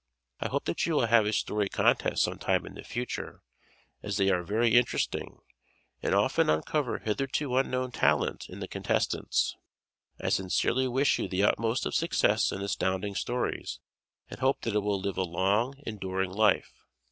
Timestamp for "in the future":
2.65-3.43